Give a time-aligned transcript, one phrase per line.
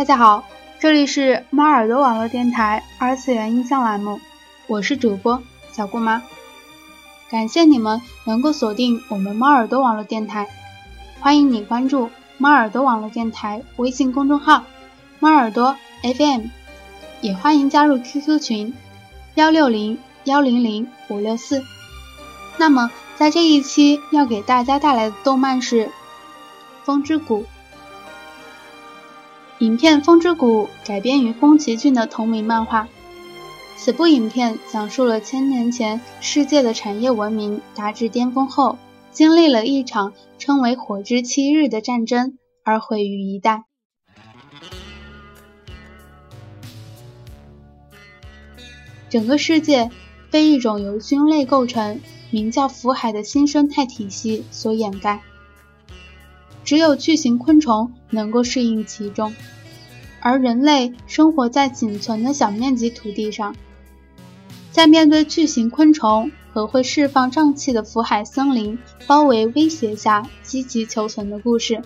[0.00, 0.44] 大家好，
[0.78, 4.18] 这里是猫耳朵网络电台二次元音像栏目，
[4.66, 5.42] 我是主播
[5.72, 6.22] 小姑妈。
[7.28, 10.48] 感谢你们能够锁定我们猫耳朵网络电台，
[11.20, 12.08] 欢迎你关注
[12.38, 14.64] 猫耳朵网络电台微信公众号
[15.18, 16.46] 猫耳朵 FM，
[17.20, 18.72] 也欢迎加入 QQ 群
[19.34, 21.62] 幺六零幺零零五六四。
[22.56, 25.84] 那么，在这一期要给大家带来的动漫是
[26.84, 27.42] 《风之谷》。
[29.60, 32.88] 影片《风之谷》改编于宫崎骏的同名漫画。
[33.76, 38.78] 此部影片讲述了千年前世界的产业文明达至巅峰后，
[39.10, 43.64] 经历了一场称为“火之七日”的战争而毁于一旦。
[49.10, 49.90] 整个世界
[50.30, 55.20] 被一种由菌类构成、名叫腐海的新生态体系所掩盖，
[56.70, 59.34] 只有巨型昆虫能够适应其中，
[60.20, 63.56] 而人类生活在仅存的小面积土地上，
[64.70, 71.82] 在面对巨型昆虫和会释放瘴气的腐海森林包围威胁下积极求存的故事，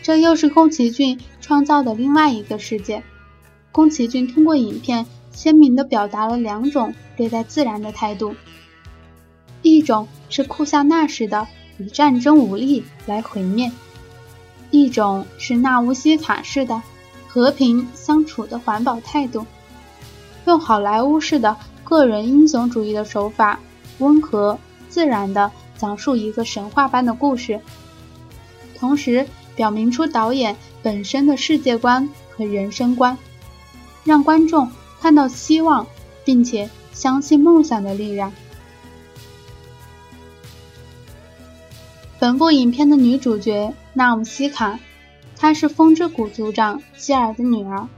[0.00, 3.02] 这又是宫崎骏创造的另外一个世界。
[3.72, 5.04] 宫崎骏通过影片。
[5.32, 8.36] 鲜明地表达了两种对待自然的态度：
[9.62, 11.48] 一种是库夏纳式的
[11.80, 13.72] 以战争武力来毁灭；
[14.74, 16.82] 一种是纳乌西卡式的
[17.28, 19.46] 和平相处的环保态度。
[20.46, 23.60] 用好莱坞式的个人英雄主义的手法，
[23.98, 24.58] 温和
[24.88, 27.60] 自然地讲述一个神话般的故事，
[28.76, 33.16] 同时表明出导演本身的世界观和人生观，
[34.02, 34.68] 让观众。
[35.00, 35.86] 看到希望，
[36.24, 38.32] 并且相信梦想的力量。
[42.18, 44.78] 本部影片的女主角纳姆西卡，
[45.36, 47.88] 她是风之谷族长希尔的女儿，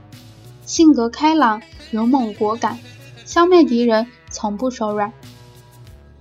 [0.65, 2.79] 性格开朗、勇猛果敢，
[3.25, 5.11] 消灭敌人从不手软。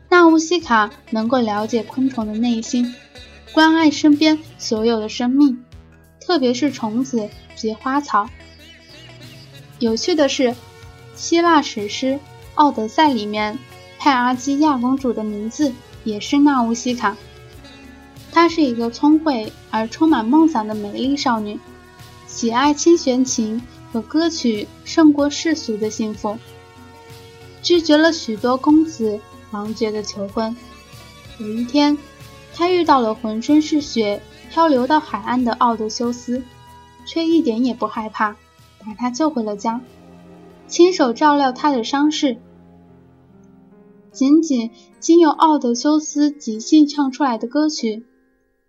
[0.09, 2.95] 纳乌西卡能够了解昆虫的内心，
[3.53, 5.63] 关爱身边所有的生命，
[6.21, 8.29] 特别是虫子及花草。
[9.79, 10.55] 有趣的是。
[11.15, 12.07] 希腊史诗
[12.57, 13.59] 《奥德赛》里面，
[13.99, 15.73] 派阿基亚公主的名字
[16.05, 17.17] 也是纳乌西卡。
[18.37, 21.59] 她是一个聪慧而充满梦想的美丽少女，
[22.27, 26.37] 喜爱轻弦琴和歌曲胜过世俗的幸福，
[27.63, 29.19] 拒绝了许多公子
[29.53, 30.55] 王爵的求婚。
[31.39, 31.97] 有一天，
[32.53, 34.21] 她遇到了浑身是血
[34.51, 36.43] 漂流到海岸的奥德修斯，
[37.07, 38.37] 却一点也不害怕，
[38.85, 39.81] 把他救回了家。
[40.69, 42.37] 亲手照料他的伤势，
[44.13, 48.05] 仅仅经由奥德修斯即兴唱出来的歌曲，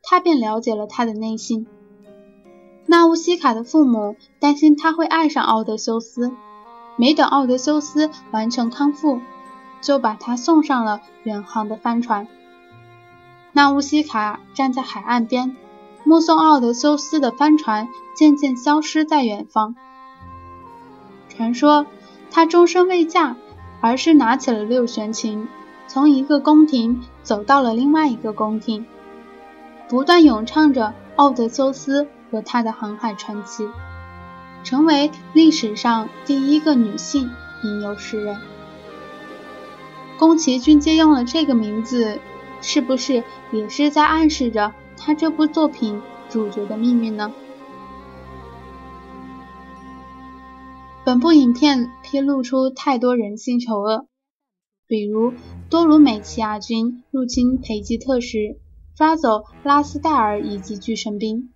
[0.09, 1.67] 他便了解了他的内心。
[2.85, 6.31] 纳乌西卡的父母担心他会爱上奥德修斯，
[6.95, 9.19] 没等奥德修斯完成康复，
[9.81, 12.29] 就把他送上了远航的帆船。
[13.51, 15.57] 纳乌西卡站在海岸边，
[16.05, 19.75] 目送奥德修斯的帆船渐渐消失在远方。
[21.27, 21.85] 传说，
[22.31, 23.35] 她终身未嫁，
[23.81, 25.49] 而是拿起了六弦琴，
[25.87, 28.85] 从一个宫廷走到了另外一个宫廷，
[29.89, 33.65] 不断咏唱着奥德修斯和他的航海传奇，
[34.63, 37.29] 成为历史上第一个女性
[37.63, 38.37] 吟游诗人。
[40.19, 42.19] 宫崎骏借用了这个名字，
[42.61, 47.31] 是不是也是在暗示着他这部作品主角的命运呢？
[51.05, 54.07] 本部影片披露出太多人性丑恶，
[54.85, 55.33] 比如
[55.69, 58.57] 多鲁美奇亚军入侵培吉特时，
[58.97, 61.51] 抓走拉斯戴尔以及巨神兵，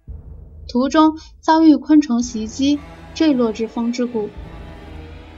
[0.67, 2.77] 途中遭遇昆虫袭击，
[3.15, 4.29] 坠落至风之谷，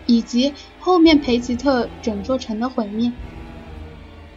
[0.05, 3.13] 以及后面培吉特整座城的毁灭。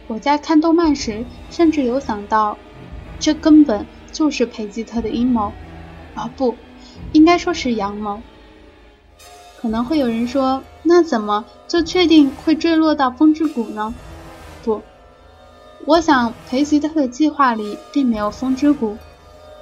[0.07, 2.57] 我在看动漫时，甚至有想到，
[3.19, 5.51] 这根本就是培吉特的阴谋，
[6.15, 6.55] 啊不，
[7.11, 8.21] 应该说是阳谋。
[9.57, 13.93] 可能会有人说，那怎么就确定会坠落到风之谷呢？
[15.87, 18.97] 我想裴吉特的计划里并没有风之谷，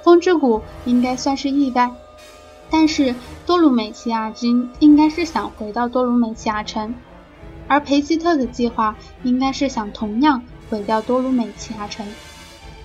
[0.02, 1.88] 风之谷应该算是意外。
[2.68, 3.14] 但是
[3.46, 6.92] 多鲁美奇亚军应该是想回到多鲁美奇亚城，
[7.68, 12.04] 而裴吉特的计划应该是想同样毁掉多鲁美奇亚城。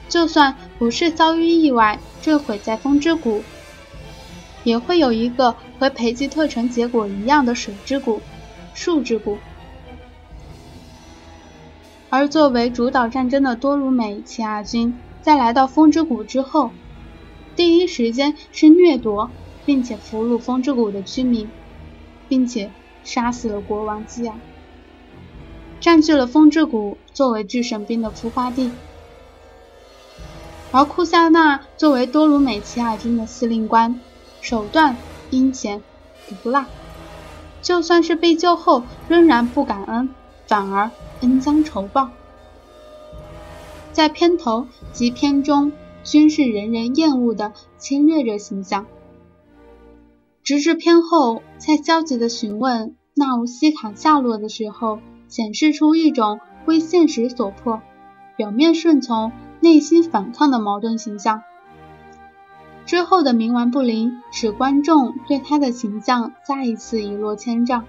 [0.07, 3.41] 就算不是遭遇意外坠毁在风之谷。
[4.63, 8.21] 也会有一个和裴吉特城结果一样的水之谷、
[8.75, 9.39] 树之谷，
[12.11, 16.71] 而作为主导战争的多鲁美奇亚军，在来到风之谷之后，
[17.55, 19.31] 第一时间是掠夺
[19.65, 21.49] 并且俘虏风之谷的居民，
[22.27, 22.69] 并且
[23.05, 24.33] 杀死了国王基亚，
[25.79, 28.73] 占据了风之谷作为巨神兵的孵化地。
[30.73, 34.01] 而库夏纳作为多鲁美奇亚军的司令官，
[34.41, 34.97] 手段
[35.29, 35.81] 阴险
[36.43, 36.67] 毒辣，
[37.61, 40.09] 就算是被救后，仍然不感恩，
[40.45, 42.11] 反而恩将仇报。
[43.91, 45.71] 在片头及片中，
[46.03, 48.85] 均是人人厌恶的侵略者形象。
[50.43, 57.81] 直至片后，在焦急地询问纳乌西卡下落的时候，显示出一种为现实所迫，
[58.35, 61.43] 表面顺从，内心反抗的矛盾形象。
[62.85, 67.85] 之后的冥顽不灵，使观众对他的形象再一次一落千丈。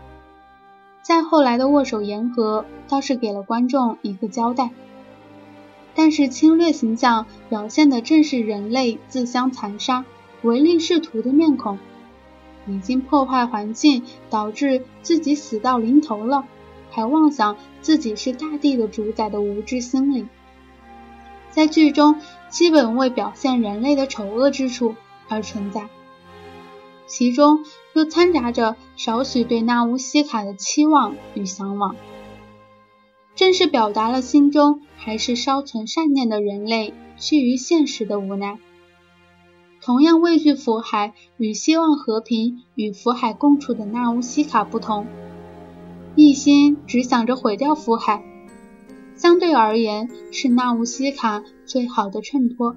[1.02, 4.70] 再后来的握手言和，倒是给了观众一个交代。
[5.94, 10.04] 但是侵略形象表现的正是人类自相残杀、
[10.40, 11.78] 唯利是图的面孔，
[12.66, 16.46] 已经破坏环境，导致自己死到临头了，
[16.90, 20.26] 还妄想自己是大地的主宰的无知心理，
[21.50, 24.94] 在剧中基本为表现人类的丑恶之处
[25.28, 25.88] 而存在，
[27.06, 27.64] 其中
[27.94, 31.96] 又掺杂着少许对纳乌西卡的期望与向往。
[33.34, 38.58] 正是表达了心中还是稍存善念的人类趋于现实的无奈。
[39.80, 45.06] 同样畏惧福海与希望和平与福海共处的纳乌西卡不同，
[46.14, 48.22] 一心只想着毁掉福海，
[49.16, 52.76] 相对而言是纳乌西卡最好的衬托。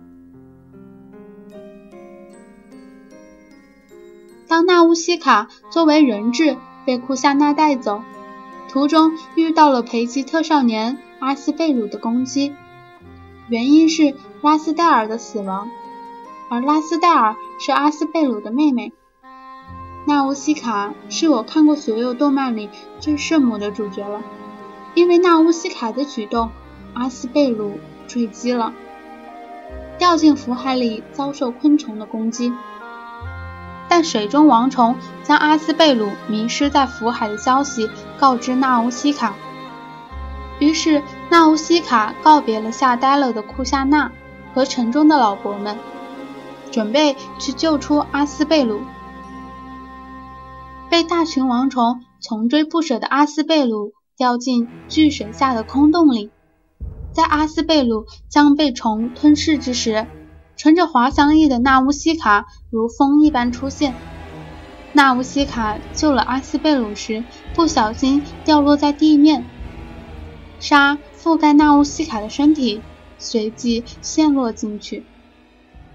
[4.56, 6.56] 当纳乌西卡作为人质
[6.86, 8.04] 被库夏娜带走。
[8.70, 12.56] 途中遇到了培吉特少年阿斯贝鲁的攻击，
[13.50, 15.70] 原因是拉斯戴尔的死亡，
[16.50, 18.94] 而拉斯戴尔是阿斯贝鲁的妹妹。
[20.08, 22.70] 纳乌西卡是我看过所有动漫里
[23.02, 24.22] 最圣母的主角了，
[24.94, 26.50] 因为纳乌西卡的举动，
[26.94, 27.74] 阿斯贝鲁
[28.08, 28.72] 坠机了，
[29.98, 32.54] 掉进福海里遭受昆虫的攻击。
[33.88, 37.90] 但水中王虫将阿斯贝鲁迷失在福海的消息
[38.20, 39.36] 告知纳乌西卡，
[40.60, 44.12] 于是纳乌西卡告别了吓呆了的库夏娜
[44.54, 45.78] 和城中的老伯们，
[46.72, 48.82] 准备去救出阿斯贝鲁。
[50.90, 56.32] 被大群王虫穷追不舍的阿斯贝鲁掉进巨水下的空洞里，
[57.12, 60.08] 在阿斯贝鲁将被虫吞噬之时。
[60.58, 63.94] 乘着滑翔翼的纳乌西卡如风一般出现。
[64.94, 67.24] 纳乌西卡救了阿斯贝鲁时，
[67.54, 69.46] 不小心掉落在地面，
[70.60, 72.82] 沙覆盖纳乌西卡的身体，
[73.18, 75.06] 随即陷落进去，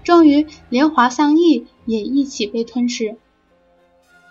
[0.03, 3.17] 终于连滑翔翼也一起被吞噬。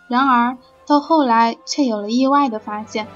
[0.09, 0.57] 然而
[0.87, 3.07] 到后来却有了意外的发现。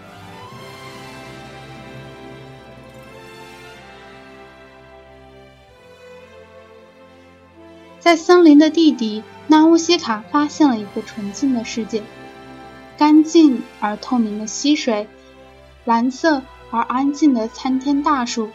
[8.04, 12.02] 在森林的地底，纳乌西卡发现了一个纯净的世界：
[12.98, 15.08] 干净而透明的溪水，
[15.86, 18.50] 蓝色而安静的参天大树，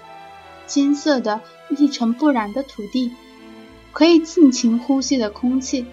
[0.68, 1.42] 金色的
[1.76, 3.12] 一尘不染的土地，
[3.92, 5.88] 可以尽情呼吸的空气。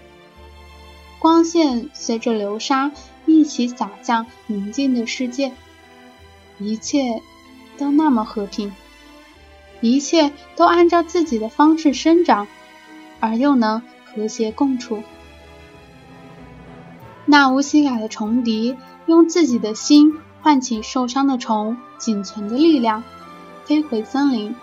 [1.19, 2.93] 光线随着流沙
[3.25, 5.53] 一起洒向宁静的世界，
[6.59, 7.23] 一切
[7.79, 8.71] 都那么和平，
[9.81, 12.47] 一切都按照自己的方式生长。
[13.21, 15.03] 而又能和谐共处。
[17.25, 23.03] 纳乌西卡的虫敌用自己的心唤起受伤的虫仅存的力量，
[23.65, 24.55] 飞回森林。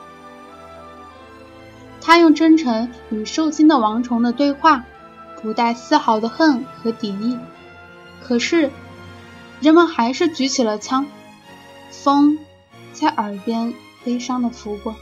[2.02, 4.84] 他用真诚与受惊的王虫的对话，
[5.42, 7.38] 不带丝毫的恨和敌意。
[8.22, 8.72] 可是，
[9.60, 11.06] 人们还是举起了枪，
[11.92, 12.40] 风
[12.94, 14.96] 在耳边悲伤的拂过。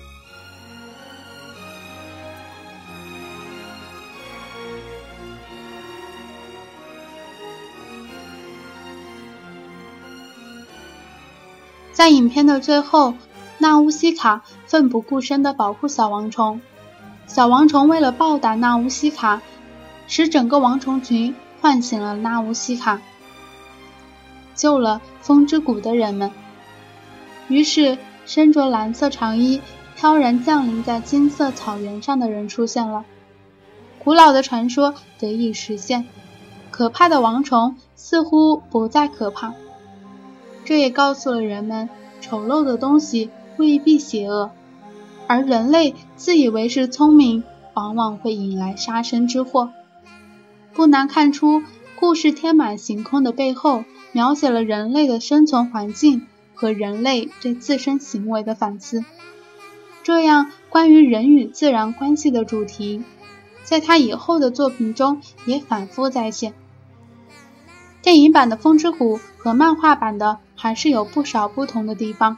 [11.92, 13.14] 在影片的最后，
[13.58, 16.62] 纳乌西卡奋不顾身地保护小王虫。
[17.28, 19.42] 小王虫为了报答纳乌西卡，
[20.08, 23.02] 使整个王虫群唤醒了纳乌西卡，
[24.56, 26.32] 救了风之谷的人们。
[27.48, 29.62] 于是，身着蓝色长衣、
[29.96, 33.06] 飘然降临在金色草原上的人出现了。
[34.04, 36.08] 古老的传说得以实现，
[36.72, 39.54] 可怕的王虫似乎不再可怕。
[40.64, 41.90] 这也告诉了人们，
[42.22, 44.52] 丑陋的东西未必邪恶，
[45.28, 49.72] 而人类自以为是聪明，往往会引来杀身之祸。
[50.74, 51.64] 不难看出，
[52.00, 59.04] 故事天马行空的背后，描写了人类的生存环境和人类对自身行为的反思。
[60.04, 63.04] 这样，关于人与自然关系的主题，
[63.64, 66.54] 在他以后的作品中也反复再现。
[68.02, 72.38] 电影版的《风之谷》和漫画版的还是有不少不同的地方。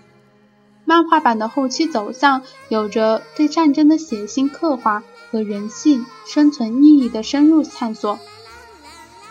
[0.86, 8.20] 漫画版的后期走向有着对战争的血腥刻画和人性生存意义的深入探索，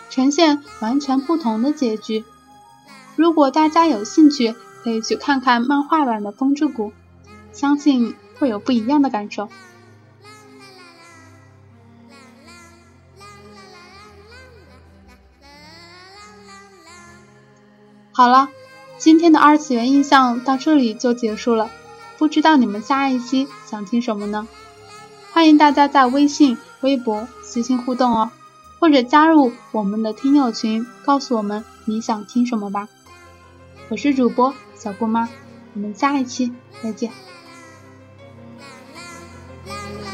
[0.09, 2.25] 呈现完全不同的结局。
[3.15, 6.89] 如果大家有兴趣，可以去看看漫画版的《风之谷》，
[7.51, 9.49] 相信会有不一样的感受。
[18.15, 18.49] 好了
[18.99, 21.71] 今天的二次元印象到这里就结束了。
[22.19, 24.47] 不知道你们下一期想听什么呢？
[25.31, 28.31] 欢迎大家在微信微博私信互动哦
[28.79, 32.87] 或者加入我们的听友群告诉我们你想听什么吧。
[33.89, 35.27] 我是主播小姑妈
[35.73, 36.53] 我们下一期
[36.83, 37.11] 再见。
[39.65, 40.12] 啦啦啦啦